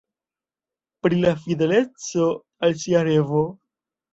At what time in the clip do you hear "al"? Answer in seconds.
2.69-2.77